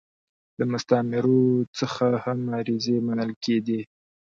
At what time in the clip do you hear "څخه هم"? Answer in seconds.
1.77-2.39